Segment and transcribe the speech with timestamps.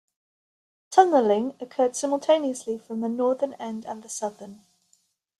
[0.89, 4.65] Tunnelling occurred simultaneously from the northern end and the southern.